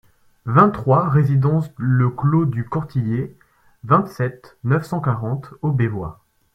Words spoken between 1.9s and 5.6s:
Clos du Courtillet, vingt-sept, neuf cent quarante,